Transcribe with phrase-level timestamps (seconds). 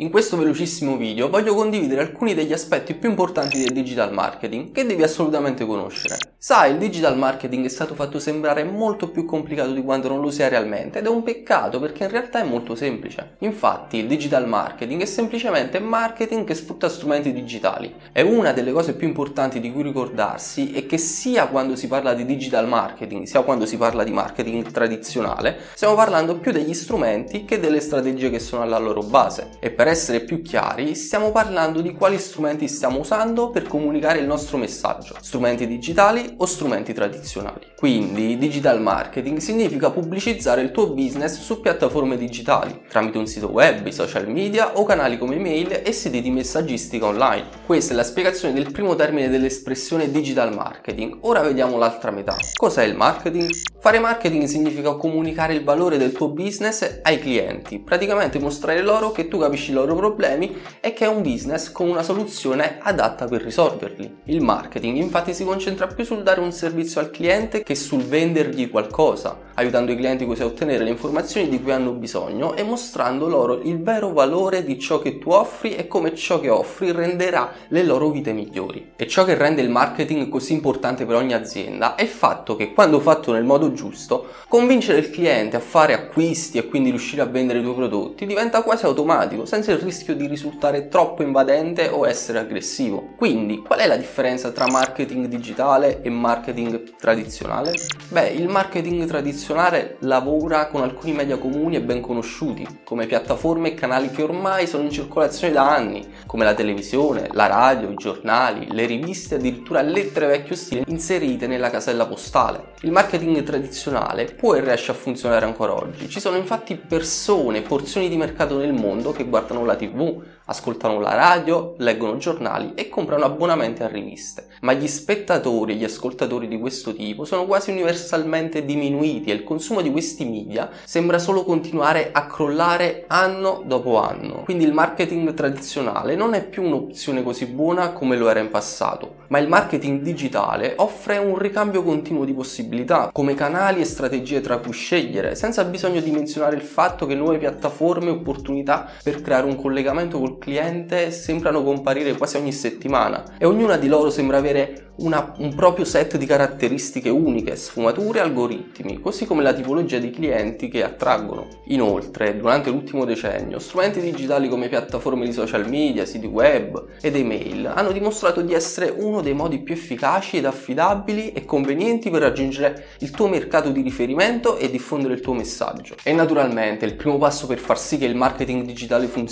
[0.00, 4.86] In questo velocissimo video voglio condividere alcuni degli aspetti più importanti del digital marketing che
[4.86, 6.18] devi assolutamente conoscere.
[6.38, 10.30] Sai, il digital marketing è stato fatto sembrare molto più complicato di quanto non lo
[10.30, 13.34] sia realmente ed è un peccato perché in realtà è molto semplice.
[13.38, 17.92] Infatti il digital marketing è semplicemente marketing che sfrutta strumenti digitali.
[18.12, 22.14] E una delle cose più importanti di cui ricordarsi è che sia quando si parla
[22.14, 27.44] di digital marketing sia quando si parla di marketing tradizionale stiamo parlando più degli strumenti
[27.44, 29.56] che delle strategie che sono alla loro base.
[29.58, 34.26] E per essere più chiari stiamo parlando di quali strumenti stiamo usando per comunicare il
[34.26, 35.16] nostro messaggio.
[35.20, 37.66] Strumenti digitali o strumenti tradizionali.
[37.76, 43.86] Quindi digital marketing significa pubblicizzare il tuo business su piattaforme digitali, tramite un sito web,
[43.88, 47.46] social media o canali come email e siti di messaggistica online.
[47.64, 51.18] Questa è la spiegazione del primo termine dell'espressione digital marketing.
[51.22, 52.36] Ora vediamo l'altra metà.
[52.54, 53.50] Cos'è il marketing?
[53.80, 59.28] Fare marketing significa comunicare il valore del tuo business ai clienti, praticamente mostrare loro che
[59.28, 64.18] tu capisci loro problemi e che è un business con una soluzione adatta per risolverli.
[64.24, 68.70] Il marketing infatti si concentra più sul dare un servizio al cliente che sul vendergli
[68.70, 73.26] qualcosa, aiutando i clienti così a ottenere le informazioni di cui hanno bisogno e mostrando
[73.26, 77.52] loro il vero valore di ciò che tu offri e come ciò che offri renderà
[77.68, 78.92] le loro vite migliori.
[78.96, 82.72] E ciò che rende il marketing così importante per ogni azienda è il fatto che
[82.72, 87.26] quando fatto nel modo giusto, convincere il cliente a fare acquisti e quindi riuscire a
[87.26, 92.06] vendere i tuoi prodotti diventa quasi automatico, senza il rischio di risultare troppo invadente o
[92.06, 93.14] essere aggressivo.
[93.16, 97.72] Quindi, qual è la differenza tra marketing digitale e marketing tradizionale?
[98.08, 103.74] Beh, il marketing tradizionale lavora con alcuni media comuni e ben conosciuti, come piattaforme e
[103.74, 108.68] canali che ormai sono in circolazione da anni, come la televisione, la radio, i giornali,
[108.70, 112.72] le riviste, addirittura lettere vecchio stile inserite nella casella postale.
[112.82, 116.08] Il marketing tradizionale può e riesce a funzionare ancora oggi.
[116.08, 121.14] Ci sono infatti persone, porzioni di mercato nel mondo che guardano la TV, ascoltano la
[121.14, 124.46] radio, leggono giornali e comprano abbonamenti a riviste.
[124.62, 129.44] Ma gli spettatori e gli ascoltatori di questo tipo sono quasi universalmente diminuiti e il
[129.44, 134.42] consumo di questi media sembra solo continuare a crollare anno dopo anno.
[134.44, 139.16] Quindi il marketing tradizionale non è più un'opzione così buona come lo era in passato,
[139.28, 144.58] ma il marketing digitale offre un ricambio continuo di possibilità, come canali e strategie tra
[144.58, 149.37] cui scegliere, senza bisogno di menzionare il fatto che nuove piattaforme e opportunità per creare
[149.44, 154.88] un collegamento col cliente sembrano comparire quasi ogni settimana e ognuna di loro sembra avere
[154.98, 160.10] una, un proprio set di caratteristiche uniche, sfumature e algoritmi, così come la tipologia di
[160.10, 161.46] clienti che attraggono.
[161.66, 167.66] Inoltre, durante l'ultimo decennio, strumenti digitali come piattaforme di social media, siti web ed email
[167.74, 172.86] hanno dimostrato di essere uno dei modi più efficaci ed affidabili e convenienti per raggiungere
[172.98, 175.94] il tuo mercato di riferimento e diffondere il tuo messaggio.
[176.02, 179.26] E naturalmente il primo passo per far sì che il marketing digitale funzioni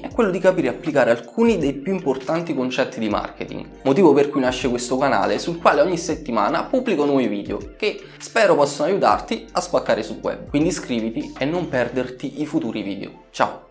[0.00, 4.30] è quello di capire e applicare alcuni dei più importanti concetti di marketing, motivo per
[4.30, 9.46] cui nasce questo canale sul quale ogni settimana pubblico nuovi video che spero possano aiutarti
[9.52, 10.48] a spaccare sul web.
[10.48, 13.24] Quindi iscriviti e non perderti i futuri video.
[13.30, 13.69] Ciao!